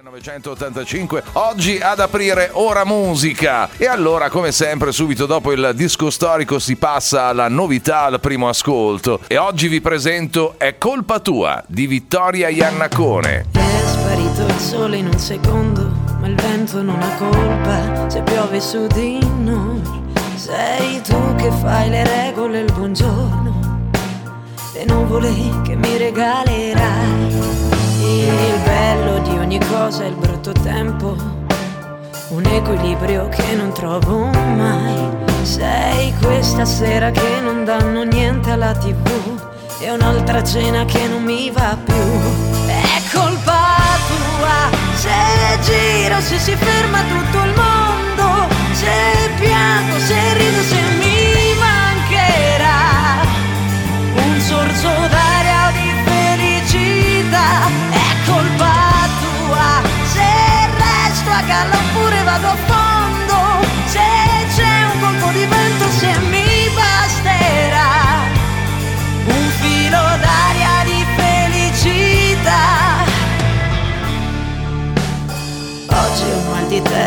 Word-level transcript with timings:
1985, 0.00 1.22
oggi 1.34 1.78
ad 1.78 2.00
aprire 2.00 2.48
Ora 2.54 2.86
Musica. 2.86 3.68
E 3.76 3.86
allora, 3.86 4.30
come 4.30 4.50
sempre, 4.50 4.92
subito 4.92 5.26
dopo 5.26 5.52
il 5.52 5.72
disco 5.74 6.08
storico 6.08 6.58
si 6.58 6.76
passa 6.76 7.24
alla 7.24 7.48
novità 7.48 8.04
al 8.04 8.18
primo 8.18 8.48
ascolto. 8.48 9.20
E 9.26 9.36
oggi 9.36 9.68
vi 9.68 9.82
presento 9.82 10.54
È 10.56 10.78
colpa 10.78 11.20
tua 11.20 11.62
di 11.66 11.86
Vittoria 11.86 12.48
Iannacone. 12.48 13.46
È 13.52 13.82
sparito 13.84 14.46
il 14.46 14.58
sole 14.58 14.96
in 14.96 15.06
un 15.06 15.18
secondo, 15.18 15.92
ma 16.18 16.28
il 16.28 16.34
vento 16.34 16.80
non 16.80 16.98
ha 16.98 17.16
colpa 17.16 18.08
se 18.08 18.22
piove 18.22 18.58
su 18.58 18.86
di 18.86 19.18
noi. 19.38 19.82
Sei 20.36 21.02
tu 21.02 21.34
che 21.34 21.50
fai 21.60 21.90
le 21.90 22.04
regole 22.04 22.60
il 22.60 22.72
buongiorno, 22.72 23.90
le 24.72 24.84
nuvole 24.86 25.30
che 25.62 25.76
mi 25.76 25.98
regalerai. 25.98 27.69
Il 28.02 28.60
bello 28.64 29.18
di 29.18 29.36
ogni 29.36 29.58
cosa 29.58 30.04
è 30.04 30.06
il 30.06 30.14
brutto 30.14 30.52
tempo, 30.52 31.14
un 32.28 32.44
equilibrio 32.46 33.28
che 33.28 33.54
non 33.54 33.72
trovo 33.74 34.24
mai. 34.24 35.08
Sei 35.42 36.14
questa 36.22 36.64
sera 36.64 37.10
che 37.10 37.40
non 37.42 37.64
danno 37.66 38.02
niente 38.04 38.52
alla 38.52 38.72
tv 38.72 39.06
e 39.80 39.90
un'altra 39.90 40.42
cena 40.42 40.86
che 40.86 41.06
non 41.08 41.22
mi 41.22 41.50
va 41.50 41.76
più. 41.84 41.94
È 42.66 43.02
colpa 43.12 43.76
tua 44.08 44.78
se 44.94 45.58
giro, 45.62 46.20
se 46.20 46.38
si 46.38 46.54
ferma 46.56 47.02
tutto 47.02 47.44
il 47.44 47.54
mondo, 47.54 48.54
se 48.72 49.30
piango, 49.38 49.98
se 49.98 50.34
rido, 50.38 50.62
se 50.62 50.79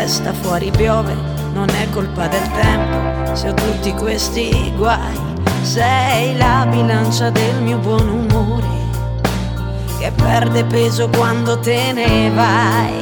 testa, 0.04 0.34
fuori 0.34 0.70
piove, 0.70 1.16
non 1.54 1.66
è 1.70 1.88
colpa 1.88 2.28
del 2.28 2.46
tempo, 2.50 3.34
se 3.34 3.48
ho 3.48 3.54
tutti 3.54 3.90
questi 3.94 4.70
guai, 4.76 5.18
sei 5.62 6.36
la 6.36 6.66
bilancia 6.68 7.30
del 7.30 7.62
mio 7.62 7.78
buon 7.78 8.06
umore, 8.10 8.66
che 9.98 10.12
perde 10.14 10.62
peso 10.64 11.08
quando 11.08 11.58
te 11.58 11.92
ne 11.92 12.30
vai, 12.34 12.98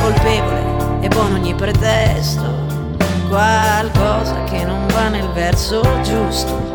colpevole 0.00 1.02
e 1.02 1.08
buono 1.08 1.34
ogni 1.34 1.54
pretesto, 1.54 2.54
qualcosa 3.28 4.44
che 4.44 4.64
non 4.64 4.86
va 4.94 5.08
nel 5.08 5.28
verso 5.34 5.82
giusto. 6.02 6.72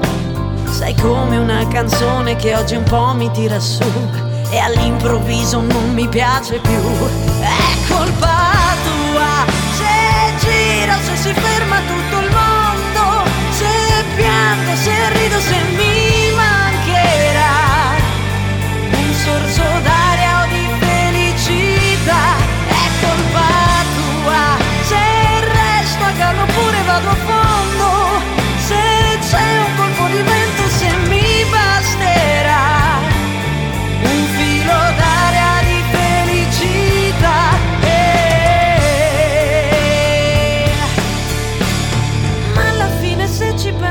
Sei 0.65 0.93
come 0.93 1.37
una 1.37 1.67
canzone 1.69 2.35
che 2.35 2.55
oggi 2.55 2.75
un 2.75 2.83
po' 2.83 3.13
mi 3.15 3.31
tira 3.31 3.59
su 3.59 3.83
e 4.51 4.59
all'improvviso 4.59 5.59
non 5.59 5.91
mi 5.91 6.07
piace 6.07 6.59
più. 6.59 6.79
È 7.41 7.91
colpa 7.91 8.48
tua. 9.11 9.45
Se 9.77 10.45
giro, 10.45 10.93
se 11.01 11.17
si 11.17 11.33
ferma 11.33 11.81
tutto 11.87 12.18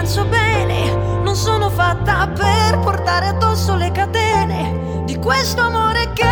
penso 0.09 0.25
bene, 0.25 1.21
non 1.23 1.37
sono 1.37 1.69
fatta 1.69 2.27
per 2.29 2.79
portare 2.79 3.27
addosso 3.27 3.75
le 3.75 3.93
catene 3.93 5.03
di 5.05 5.17
questo 5.17 5.61
amore 5.61 6.13
che 6.15 6.28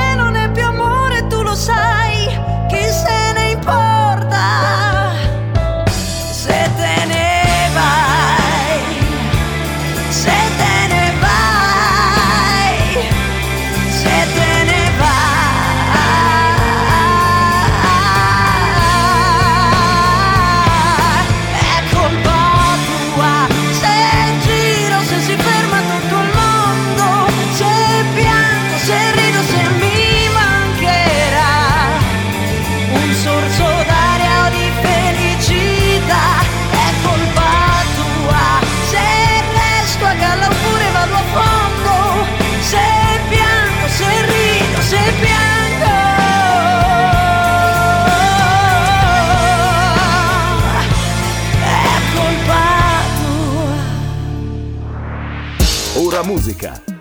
È 56.16 56.96